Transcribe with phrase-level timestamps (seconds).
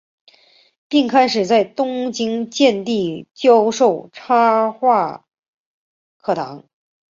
[0.87, 5.27] 并开始在东京筑地教授插画
[6.17, 6.67] 课程。